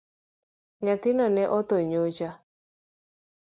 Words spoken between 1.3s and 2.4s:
ne otho nyocha